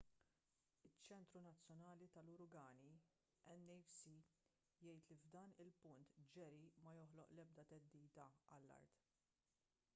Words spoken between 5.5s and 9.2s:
il-punt jerry ma joħloq l-ebda theddida għall-art